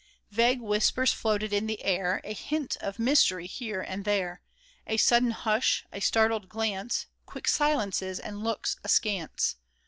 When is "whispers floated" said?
0.61-1.53